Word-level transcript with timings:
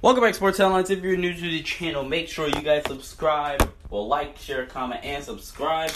Welcome 0.00 0.22
back, 0.22 0.36
Sports 0.36 0.58
Headlines. 0.58 0.90
If 0.90 1.02
you're 1.02 1.16
new 1.16 1.34
to 1.34 1.40
the 1.40 1.60
channel, 1.60 2.04
make 2.04 2.28
sure 2.28 2.46
you 2.46 2.62
guys 2.62 2.84
subscribe. 2.86 3.68
Well, 3.90 4.06
like, 4.06 4.38
share, 4.38 4.64
comment, 4.64 5.00
and 5.02 5.24
subscribe. 5.24 5.90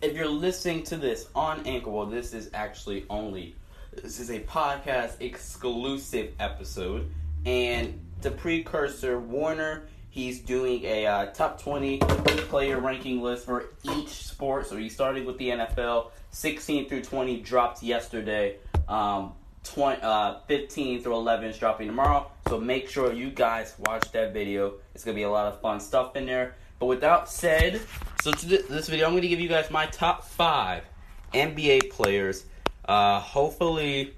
If 0.00 0.14
you're 0.14 0.28
listening 0.28 0.84
to 0.84 0.96
this 0.96 1.26
on 1.34 1.66
Anchor, 1.66 1.90
well, 1.90 2.06
this 2.06 2.32
is 2.32 2.48
actually 2.54 3.06
only 3.10 3.56
this 3.92 4.20
is 4.20 4.30
a 4.30 4.38
podcast 4.38 5.20
exclusive 5.20 6.32
episode, 6.38 7.10
and 7.44 8.00
the 8.20 8.30
precursor 8.30 9.18
Warner. 9.18 9.88
He's 10.10 10.38
doing 10.38 10.84
a 10.84 11.06
uh, 11.06 11.26
top 11.32 11.60
20 11.60 11.98
player 11.98 12.78
ranking 12.78 13.20
list 13.20 13.46
for 13.46 13.72
each 13.82 14.10
sport. 14.10 14.68
So 14.68 14.76
he 14.76 14.88
started 14.88 15.26
with 15.26 15.38
the 15.38 15.48
NFL. 15.48 16.10
16 16.30 16.88
through 16.88 17.02
20 17.02 17.40
dropped 17.40 17.82
yesterday. 17.82 18.58
Um, 18.88 19.32
20, 19.64 20.02
uh, 20.02 20.38
15 20.46 21.02
through 21.02 21.14
11 21.14 21.50
is 21.50 21.58
dropping 21.58 21.86
tomorrow. 21.88 22.30
So 22.48 22.58
make 22.58 22.88
sure 22.88 23.12
you 23.12 23.30
guys 23.30 23.74
watch 23.78 24.10
that 24.12 24.32
video. 24.32 24.74
It's 24.94 25.04
going 25.04 25.14
to 25.14 25.18
be 25.18 25.24
a 25.24 25.30
lot 25.30 25.52
of 25.52 25.60
fun 25.60 25.80
stuff 25.80 26.16
in 26.16 26.26
there. 26.26 26.54
But 26.78 26.86
without 26.86 27.28
said, 27.28 27.80
so 28.22 28.32
to 28.32 28.46
this 28.46 28.88
video, 28.88 29.06
I'm 29.06 29.12
going 29.12 29.22
to 29.22 29.28
give 29.28 29.40
you 29.40 29.48
guys 29.48 29.70
my 29.70 29.86
top 29.86 30.24
five 30.24 30.84
NBA 31.34 31.90
players. 31.90 32.46
Uh, 32.86 33.20
hopefully, 33.20 34.14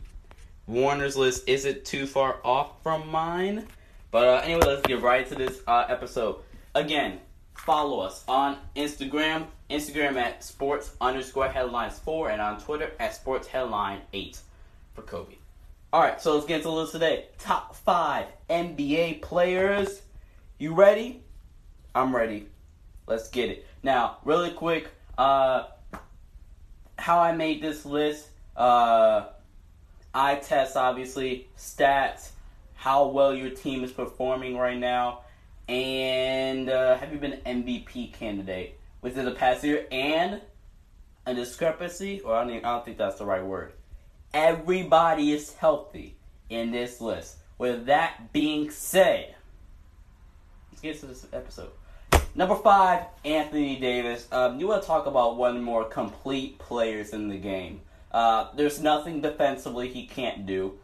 Warner's 0.67 1.17
list 1.17 1.49
isn't 1.49 1.85
too 1.85 2.07
far 2.07 2.39
off 2.45 2.83
from 2.83 3.09
mine. 3.09 3.67
But 4.13 4.29
uh, 4.29 4.41
anyway, 4.45 4.63
let's 4.65 4.83
get 4.83 5.03
right 5.03 5.27
to 5.29 5.35
this 5.35 5.61
uh, 5.67 5.87
episode. 5.89 6.37
Again, 6.75 7.19
follow 7.55 8.01
us 8.01 8.25
on 8.29 8.59
Instagram, 8.77 9.47
Instagram 9.69 10.17
at 10.17 10.45
sports 10.45 10.95
underscore 11.01 11.49
headlines 11.49 11.99
4, 11.99 12.31
and 12.31 12.41
on 12.41 12.61
Twitter 12.61 12.93
at 13.01 13.15
sports 13.15 13.49
headline 13.49 14.01
8 14.13 14.39
for 14.95 15.03
Kobe. 15.03 15.35
Alright, 15.93 16.23
so 16.23 16.35
let's 16.35 16.47
get 16.47 16.57
into 16.57 16.69
the 16.69 16.75
list 16.75 16.93
today. 16.93 17.27
Top 17.39 17.75
5 17.77 18.27
NBA 18.49 19.21
players. 19.21 20.01
You 20.59 20.75
ready? 20.75 21.23
I'm 21.95 22.15
ready. 22.15 22.47
Let's 23.07 23.29
get 23.29 23.51
it. 23.51 23.67
Now, 23.83 24.19
really 24.25 24.53
quick, 24.53 24.89
uh, 25.19 25.65
how 26.99 27.19
I 27.19 27.33
made 27.33 27.61
this 27.61 27.85
list, 27.85 28.29
uh, 28.57 29.27
I 30.15 30.37
test 30.37 30.77
obviously 30.77 31.49
stats, 31.59 32.31
how 32.75 33.09
well 33.09 33.35
your 33.35 33.51
team 33.51 33.85
is 33.85 33.93
performing 33.93 34.57
right 34.57 34.79
now, 34.79 35.21
and 35.69 36.69
uh, 36.69 36.97
have 36.97 37.13
you 37.13 37.19
been 37.19 37.41
an 37.45 37.65
MVP 37.65 38.13
candidate 38.13 38.79
within 39.01 39.25
the 39.25 39.33
past 39.33 39.65
year, 39.65 39.87
and 39.91 40.41
a 41.27 41.35
discrepancy, 41.35 42.21
or 42.21 42.35
I 42.35 42.41
don't, 42.43 42.51
even, 42.51 42.65
I 42.65 42.75
don't 42.75 42.85
think 42.85 42.99
that's 42.99 43.19
the 43.19 43.27
right 43.27 43.45
word. 43.45 43.73
Everybody 44.35 45.33
is 45.33 45.53
healthy 45.55 46.17
in 46.49 46.71
this 46.71 47.01
list. 47.01 47.37
With 47.59 47.87
that 47.87 48.33
being 48.33 48.71
said, 48.71 49.35
let's 50.71 50.81
get 50.81 50.99
to 51.01 51.07
this 51.07 51.27
episode. 51.33 51.71
Number 52.35 52.55
five, 52.55 53.05
Anthony 53.27 53.79
Davis. 53.79 54.27
Um, 54.33 54.59
you 54.59 54.67
want 54.69 54.83
to 54.83 54.89
talk 54.89 55.07
about 55.07 55.37
one 55.37 55.51
of 55.51 55.57
the 55.57 55.63
more 55.63 55.85
complete 55.85 56.59
players 56.59 57.11
in 57.11 57.29
the 57.29 57.37
game. 57.37 57.83
Uh, 58.11 58.49
there's 58.57 58.81
nothing 58.81 59.21
defensively 59.21 59.89
he 59.89 60.07
can't 60.07 60.47
do. 60.47 60.79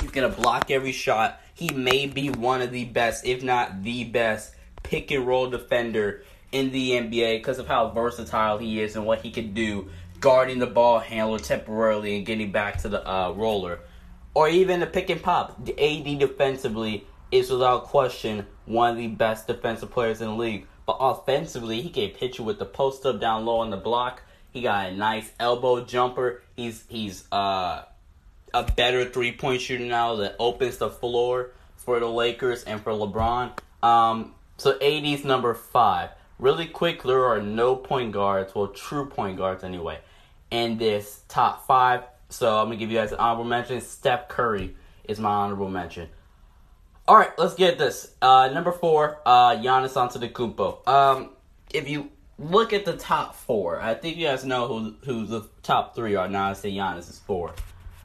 He's 0.00 0.10
going 0.10 0.28
to 0.28 0.36
block 0.36 0.70
every 0.70 0.92
shot. 0.92 1.40
He 1.54 1.70
may 1.70 2.06
be 2.06 2.30
one 2.30 2.60
of 2.60 2.72
the 2.72 2.86
best, 2.86 3.24
if 3.24 3.44
not 3.44 3.84
the 3.84 4.02
best, 4.02 4.54
pick 4.82 5.12
and 5.12 5.26
roll 5.26 5.48
defender 5.48 6.24
in 6.50 6.72
the 6.72 6.92
NBA 6.92 7.38
because 7.38 7.58
of 7.58 7.68
how 7.68 7.90
versatile 7.90 8.58
he 8.58 8.80
is 8.80 8.96
and 8.96 9.06
what 9.06 9.22
he 9.22 9.30
can 9.30 9.54
do 9.54 9.90
guarding 10.20 10.58
the 10.58 10.66
ball 10.66 10.98
handler 10.98 11.38
temporarily 11.38 12.16
and 12.16 12.26
getting 12.26 12.52
back 12.52 12.78
to 12.82 12.88
the 12.88 13.08
uh, 13.08 13.32
roller. 13.32 13.80
Or 14.34 14.48
even 14.48 14.80
the 14.80 14.86
pick 14.86 15.10
and 15.10 15.22
pop. 15.22 15.64
The 15.64 15.72
AD 15.72 16.18
defensively 16.18 17.06
is 17.30 17.50
without 17.50 17.84
question 17.84 18.46
one 18.66 18.92
of 18.92 18.96
the 18.96 19.08
best 19.08 19.46
defensive 19.46 19.90
players 19.90 20.20
in 20.20 20.28
the 20.28 20.34
league. 20.34 20.66
But 20.86 20.96
offensively, 21.00 21.82
he 21.82 21.90
can 21.90 22.10
pitch 22.10 22.38
you 22.38 22.44
with 22.44 22.58
the 22.58 22.64
post 22.64 23.04
up 23.04 23.20
down 23.20 23.44
low 23.44 23.58
on 23.58 23.70
the 23.70 23.76
block. 23.76 24.22
He 24.50 24.62
got 24.62 24.88
a 24.88 24.96
nice 24.96 25.30
elbow 25.38 25.84
jumper. 25.84 26.42
He's 26.56 26.84
he's 26.88 27.30
uh, 27.30 27.82
a 28.54 28.62
better 28.76 29.04
three 29.04 29.32
point 29.32 29.60
shooter 29.60 29.84
now 29.84 30.16
that 30.16 30.36
opens 30.38 30.78
the 30.78 30.88
floor 30.88 31.50
for 31.76 32.00
the 32.00 32.08
Lakers 32.08 32.64
and 32.64 32.80
for 32.80 32.92
LeBron. 32.92 33.52
Um, 33.82 34.34
so 34.56 34.78
AD's 34.80 35.24
number 35.24 35.54
five. 35.54 36.10
Really 36.38 36.66
quick, 36.66 37.02
there 37.02 37.24
are 37.24 37.42
no 37.42 37.74
point 37.74 38.12
guards, 38.12 38.54
well, 38.54 38.68
true 38.68 39.06
point 39.06 39.36
guards 39.36 39.64
anyway, 39.64 39.98
in 40.50 40.78
this 40.78 41.22
top 41.28 41.66
five. 41.66 42.04
So 42.28 42.58
I'm 42.58 42.66
gonna 42.66 42.76
give 42.76 42.90
you 42.90 42.98
guys 42.98 43.12
an 43.12 43.18
honorable 43.18 43.44
mention. 43.44 43.80
Steph 43.80 44.28
Curry 44.28 44.76
is 45.04 45.18
my 45.18 45.30
honorable 45.30 45.70
mention. 45.70 46.08
All 47.06 47.16
right, 47.16 47.30
let's 47.38 47.54
get 47.54 47.78
this. 47.78 48.12
Uh, 48.20 48.50
number 48.52 48.70
four, 48.70 49.20
uh, 49.24 49.56
Giannis 49.56 49.94
Antetokounmpo. 49.94 50.86
Um, 50.86 51.30
if 51.72 51.88
you 51.88 52.10
look 52.38 52.72
at 52.72 52.84
the 52.84 52.96
top 52.96 53.34
four, 53.34 53.80
I 53.80 53.94
think 53.94 54.16
you 54.16 54.26
guys 54.26 54.44
know 54.44 54.68
who 54.68 54.94
who 55.04 55.26
the 55.26 55.48
top 55.62 55.94
three 55.94 56.16
are. 56.16 56.28
Now 56.28 56.50
I 56.50 56.52
say 56.52 56.70
Giannis 56.70 57.10
is 57.10 57.18
four. 57.18 57.54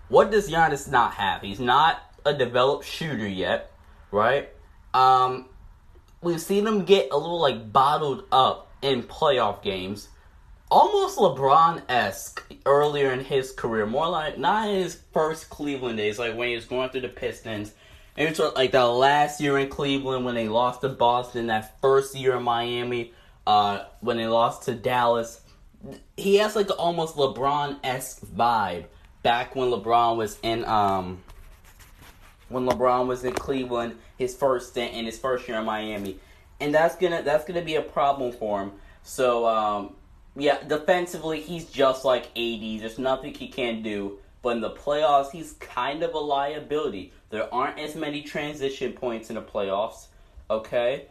What 0.08 0.32
does 0.32 0.50
Giannis 0.50 0.90
not 0.90 1.14
have? 1.16 1.42
He's 1.42 1.60
not 1.60 2.02
a 2.26 2.34
developed 2.34 2.86
shooter 2.86 3.28
yet, 3.28 3.72
right? 4.12 4.50
Um, 4.94 5.50
we've 6.22 6.42
seen 6.42 6.66
him 6.66 6.86
get 6.86 7.10
a 7.12 7.18
little 7.18 7.42
like 7.42 7.72
bottled 7.72 8.26
up 8.32 8.72
in 8.82 9.04
playoff 9.04 9.62
games, 9.64 10.10
almost 10.74 11.20
LeBron 11.20 11.84
esque 11.88 12.44
earlier 12.66 13.12
in 13.12 13.20
his 13.20 13.52
career. 13.52 13.86
More 13.86 14.10
like 14.10 14.40
not 14.40 14.70
in 14.70 14.82
his 14.82 15.00
first 15.14 15.52
Cleveland 15.52 15.98
days, 15.98 16.18
like 16.18 16.36
when 16.36 16.50
he 16.50 16.56
was 16.56 16.66
going 16.66 16.90
through 16.90 17.02
the 17.02 17.10
Pistons. 17.10 17.74
And 18.18 18.28
it's 18.28 18.40
like 18.40 18.72
that 18.72 18.82
last 18.82 19.40
year 19.40 19.60
in 19.60 19.70
Cleveland 19.70 20.26
when 20.26 20.34
they 20.34 20.48
lost 20.48 20.82
to 20.82 20.90
Boston, 20.90 21.48
that 21.48 21.80
first 21.80 22.16
year 22.16 22.36
in 22.38 22.44
Miami, 22.44 23.14
uh, 23.46 23.86
when 24.02 24.18
they 24.18 24.26
lost 24.26 24.64
to 24.64 24.74
Dallas. 24.74 25.42
He 26.18 26.38
has 26.38 26.56
like 26.56 26.70
almost 26.80 27.18
LeBron 27.18 27.78
esque 27.84 28.26
vibe 28.26 28.86
back 29.22 29.56
when 29.56 29.70
LeBron 29.70 30.18
was 30.18 30.40
in 30.42 30.66
um 30.66 31.22
when 32.50 32.66
LeBron 32.66 33.08
was 33.08 33.24
in 33.24 33.34
Cleveland, 33.34 33.96
his 34.18 34.36
first 34.36 34.70
stint 34.70 34.94
in 34.96 35.06
his 35.06 35.20
first 35.20 35.48
year 35.48 35.60
in 35.60 35.66
Miami, 35.66 36.18
and 36.60 36.74
that's 36.74 36.96
gonna 36.96 37.22
that's 37.22 37.46
gonna 37.46 37.62
be 37.62 37.76
a 37.76 37.82
problem 37.82 38.32
for 38.32 38.62
him. 38.62 38.72
So 39.04 39.46
um, 39.46 39.96
yeah, 40.36 40.64
defensively 40.64 41.42
he's 41.42 41.66
just 41.66 42.06
like 42.06 42.26
AD. 42.38 42.82
There's 42.82 42.98
nothing 42.98 43.34
he 43.34 43.48
can 43.48 43.82
do. 43.82 44.20
But 44.42 44.58
in 44.58 44.62
the 44.62 44.72
playoffs, 44.72 45.32
he's 45.32 45.54
kind 45.54 46.04
of 46.04 46.14
a 46.14 46.20
liability. 46.20 47.14
There 47.30 47.52
aren't 47.54 47.80
as 47.80 47.96
many 47.96 48.22
transition 48.24 48.92
points 48.92 49.30
in 49.30 49.36
the 49.36 49.42
playoffs. 49.42 50.08
Okay, 50.50 51.06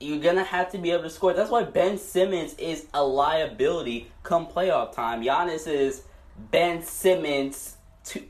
you're 0.00 0.20
gonna 0.20 0.44
have 0.44 0.70
to 0.72 0.78
be 0.78 0.92
able 0.92 1.02
to 1.02 1.10
score. 1.10 1.32
That's 1.32 1.50
why 1.50 1.64
Ben 1.64 1.98
Simmons 1.98 2.54
is 2.54 2.86
a 2.94 3.02
liability 3.02 4.10
come 4.22 4.46
playoff 4.46 4.94
time. 4.94 5.22
Giannis 5.22 5.66
is 5.66 6.04
Ben 6.50 6.82
Simmons 6.82 7.76
2, 8.04 8.22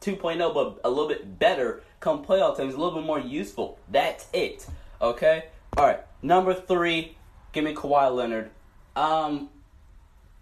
2.0, 0.00 0.54
but 0.54 0.80
a 0.84 0.90
little 0.90 1.08
bit 1.08 1.38
better 1.38 1.82
come 2.00 2.24
playoff 2.24 2.56
time. 2.56 2.66
He's 2.66 2.74
a 2.74 2.78
little 2.78 3.00
bit 3.00 3.06
more 3.06 3.20
useful. 3.20 3.78
That's 3.90 4.26
it. 4.32 4.66
Okay? 5.00 5.46
Alright. 5.76 6.00
Number 6.20 6.52
three, 6.52 7.16
give 7.52 7.64
me 7.64 7.74
Kawhi 7.74 8.14
Leonard. 8.14 8.50
Um 8.96 9.50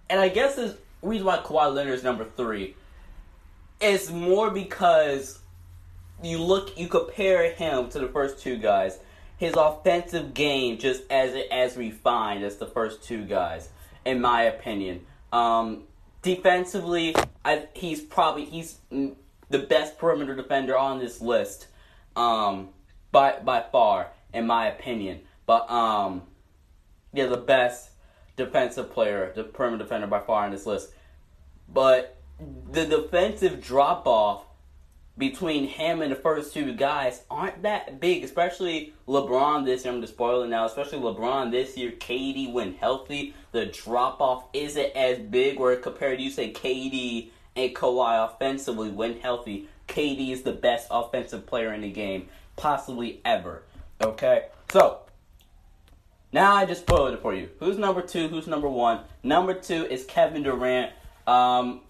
and 0.09 0.21
I 0.21 0.28
guess 0.28 0.56
the 0.56 0.77
reason 1.03 1.27
why 1.27 1.39
Kawhi 1.39 1.75
Leonard 1.75 1.94
is 1.94 2.05
number 2.05 2.25
three 2.37 2.77
is 3.81 4.11
more 4.11 4.50
because 4.50 5.39
you 6.22 6.39
look 6.39 6.78
you 6.78 6.89
compare 6.89 7.50
him 7.53 7.89
to 7.91 7.99
the 7.99 8.09
first 8.09 8.41
two 8.41 8.56
guys. 8.56 8.99
His 9.37 9.55
offensive 9.55 10.33
game 10.33 10.78
just 10.78 11.03
as 11.11 11.37
as 11.50 11.77
refined 11.77 12.44
as 12.44 12.56
the 12.56 12.67
first 12.67 13.03
two 13.03 13.25
guys, 13.25 13.69
in 14.05 14.21
my 14.21 14.43
opinion. 14.43 15.05
Um, 15.33 15.83
defensively, 16.23 17.14
I, 17.44 17.67
he's 17.75 18.00
probably 18.00 18.47
he's 18.47 18.79
the 18.91 19.59
best 19.59 19.99
perimeter 19.99 20.35
defender 20.35 20.76
on 20.76 20.99
this 20.99 21.20
list, 21.20 21.67
um, 22.14 22.70
by 23.12 23.38
by 23.44 23.64
far, 23.70 24.09
in 24.32 24.47
my 24.47 24.69
opinion. 24.69 25.20
But 25.44 25.70
um, 25.70 26.23
yeah, 27.12 27.26
the 27.26 27.37
best 27.37 27.91
defensive 28.37 28.93
player, 28.93 29.33
the 29.35 29.44
perimeter 29.44 29.85
defender 29.85 30.06
by 30.06 30.21
far 30.21 30.44
on 30.44 30.53
this 30.53 30.67
list. 30.67 30.93
But 31.69 32.17
the 32.71 32.85
defensive 32.85 33.62
drop 33.62 34.06
off 34.06 34.44
between 35.19 35.67
him 35.67 36.03
and 36.03 36.12
the 36.12 36.17
first 36.17 36.53
two 36.53 36.75
guys 36.75 37.23
aren't 37.31 37.62
that 37.62 38.00
big, 38.00 38.23
especially 38.23 38.93
LeBron 39.09 39.65
this 39.65 39.85
year. 39.85 39.94
I'm 39.94 40.00
just 40.00 40.12
spoiling 40.12 40.50
now, 40.50 40.67
especially 40.67 40.99
LeBron 40.99 41.50
this 41.50 41.77
year. 41.77 41.93
KD 41.93 42.53
when 42.53 42.75
healthy, 42.75 43.35
the 43.53 43.67
drop 43.67 44.21
off 44.21 44.44
isn't 44.53 44.94
as 44.94 45.19
big. 45.19 45.59
Where 45.59 45.77
compared 45.77 46.19
to 46.19 46.25
you 46.25 46.31
say 46.31 46.53
KD 46.53 47.31
and 47.56 47.75
Kawhi 47.75 48.31
offensively 48.31 48.91
when 48.91 49.19
healthy, 49.21 49.69
KD 49.88 50.33
is 50.33 50.43
the 50.43 50.53
best 50.53 50.88
offensive 50.91 51.47
player 51.47 51.73
in 51.73 51.81
the 51.81 51.91
game, 51.91 52.29
possibly 52.56 53.21
ever. 53.25 53.62
Okay, 54.03 54.47
so 54.71 55.00
now 56.37 56.55
I 56.55 56.67
just 56.67 56.83
spoiled 56.83 57.15
it 57.15 57.23
for 57.23 57.35
you. 57.35 57.49
Who's 57.61 57.79
number 57.79 58.03
two? 58.03 58.29
Who's 58.29 58.47
number 58.47 58.69
one? 58.69 59.00
Number 59.23 59.55
two 59.55 59.87
is 59.87 60.05
Kevin 60.05 60.43
Durant. 60.43 60.93
Um, 61.27 61.81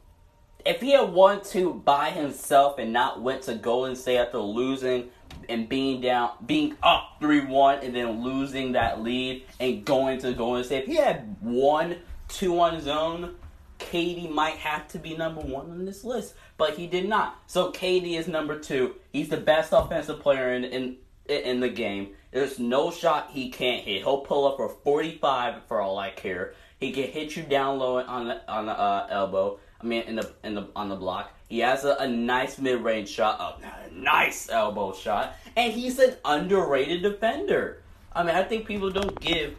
if 0.64 0.80
he 0.80 0.92
had 0.92 1.12
won 1.12 1.42
two 1.42 1.74
by 1.74 2.10
himself 2.10 2.78
and 2.78 2.92
not 2.92 3.20
went 3.20 3.42
to 3.42 3.56
Golden 3.56 3.96
State 3.96 4.18
after 4.18 4.38
losing 4.38 5.10
and 5.48 5.68
being 5.68 6.00
down, 6.00 6.30
being 6.46 6.76
up 6.80 7.16
three 7.18 7.44
one, 7.44 7.80
and 7.80 7.92
then 7.92 8.22
losing 8.22 8.70
that 8.72 9.02
lead 9.02 9.44
and 9.58 9.84
going 9.84 10.20
to 10.20 10.32
Golden 10.32 10.62
State. 10.62 10.84
If 10.84 10.86
he 10.86 10.94
had 10.94 11.34
one, 11.40 11.96
two 12.28 12.60
on 12.60 12.74
his 12.74 12.86
own, 12.86 13.34
KD 13.80 14.30
might 14.30 14.58
have 14.58 14.86
to 14.88 15.00
be 15.00 15.16
number 15.16 15.40
one 15.40 15.70
on 15.72 15.84
this 15.84 16.04
list, 16.04 16.34
but 16.56 16.76
he 16.76 16.86
did 16.86 17.08
not. 17.08 17.36
So 17.48 17.72
KD 17.72 18.16
is 18.16 18.28
number 18.28 18.56
two. 18.60 18.94
He's 19.12 19.28
the 19.28 19.38
best 19.38 19.72
offensive 19.72 20.20
player 20.20 20.52
in 20.52 20.62
in 20.62 20.98
in 21.28 21.60
the 21.60 21.68
game. 21.68 22.14
There's 22.30 22.58
no 22.58 22.90
shot 22.90 23.30
he 23.32 23.50
can't 23.50 23.84
hit. 23.84 24.02
He'll 24.02 24.18
pull 24.18 24.46
up 24.46 24.56
for 24.56 24.68
45 24.68 25.64
for 25.66 25.80
all 25.80 25.98
I 25.98 26.10
care. 26.10 26.54
He 26.78 26.92
can 26.92 27.04
hit 27.04 27.36
you 27.36 27.42
down 27.42 27.78
low 27.78 27.98
on 27.98 28.28
the 28.28 28.52
on 28.52 28.66
the 28.66 28.72
uh, 28.72 29.06
elbow. 29.10 29.58
I 29.80 29.86
mean, 29.86 30.02
in 30.02 30.16
the 30.16 30.30
in 30.44 30.54
the 30.54 30.68
on 30.76 30.88
the 30.88 30.96
block. 30.96 31.32
He 31.48 31.60
has 31.60 31.84
a, 31.84 31.96
a 32.00 32.08
nice 32.08 32.58
mid 32.58 32.82
range 32.82 33.08
shot, 33.08 33.62
a 33.62 33.94
nice 33.94 34.48
elbow 34.50 34.92
shot, 34.92 35.34
and 35.56 35.72
he's 35.72 35.98
an 35.98 36.16
underrated 36.24 37.02
defender. 37.02 37.82
I 38.12 38.22
mean, 38.22 38.34
I 38.34 38.42
think 38.42 38.66
people 38.66 38.90
don't 38.90 39.18
give 39.20 39.56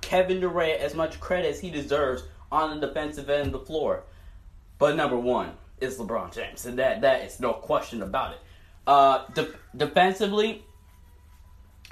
Kevin 0.00 0.40
Durant 0.40 0.80
as 0.80 0.94
much 0.94 1.18
credit 1.18 1.48
as 1.48 1.60
he 1.60 1.70
deserves 1.70 2.22
on 2.52 2.78
the 2.78 2.86
defensive 2.86 3.28
end 3.28 3.46
of 3.46 3.52
the 3.52 3.66
floor. 3.66 4.04
But 4.78 4.96
number 4.96 5.18
one 5.18 5.52
is 5.80 5.98
LeBron 5.98 6.32
James, 6.32 6.66
and 6.66 6.78
that 6.78 7.00
that 7.00 7.22
is 7.22 7.40
no 7.40 7.52
question 7.52 8.02
about 8.02 8.34
it. 8.34 8.40
Uh, 8.86 9.26
de- 9.34 9.52
defensively, 9.76 10.64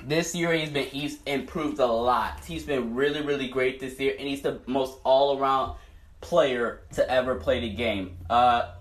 this 0.04 0.34
year 0.34 0.52
he's 0.52 0.70
been 0.70 0.86
he's 0.86 1.22
improved 1.24 1.78
a 1.78 1.86
lot. 1.86 2.44
He's 2.44 2.64
been 2.64 2.94
really 2.94 3.22
really 3.22 3.48
great 3.48 3.80
this 3.80 3.98
year, 3.98 4.14
and 4.18 4.28
he's 4.28 4.42
the 4.42 4.60
most 4.66 4.98
all 5.04 5.38
around 5.38 5.76
player 6.20 6.82
to 6.94 7.10
ever 7.10 7.36
play 7.36 7.60
the 7.60 7.70
game. 7.70 8.16
Uh, 8.28 8.72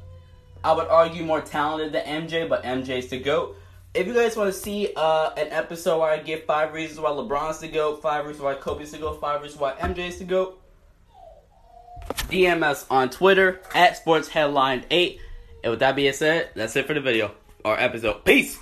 I 0.64 0.74
would 0.74 0.88
argue 0.88 1.24
more 1.24 1.42
talented 1.42 1.94
than 1.94 2.28
MJ, 2.28 2.50
but 2.50 2.64
MJ's 2.64 3.08
the 3.08 3.20
goat. 3.20 3.58
If 3.94 4.08
you 4.08 4.14
guys 4.14 4.36
want 4.36 4.54
to 4.54 4.60
see 4.60 4.90
uh, 4.96 5.30
an 5.38 5.48
episode 5.52 6.00
where 6.00 6.12
I 6.12 6.18
give 6.18 6.44
five 6.44 6.74
reasons 6.74 7.00
why 7.00 7.12
LeBron's 7.12 7.60
the 7.60 7.68
goat, 7.68 8.02
five 8.02 8.26
reasons 8.26 8.44
why 8.44 8.56
Kobe's 8.56 8.92
the 8.92 8.98
goat, 8.98 9.22
five 9.22 9.42
reasons 9.42 9.62
why 9.62 9.74
MJ's 9.74 10.18
the 10.18 10.26
goat, 10.26 10.62
DM 12.28 12.64
us 12.64 12.86
on 12.90 13.10
Twitter 13.10 13.62
at 13.74 13.96
Sports 13.96 14.28
Headline 14.28 14.84
8. 14.92 15.20
And 15.64 15.72
with 15.72 15.80
that 15.80 15.96
being 15.96 16.14
said, 16.14 16.50
that's 16.56 16.76
it 16.76 16.88
for 16.88 16.94
the 16.94 17.00
video 17.00 17.32
or 17.64 17.80
episode. 17.80 18.26
Peace! 18.26 18.60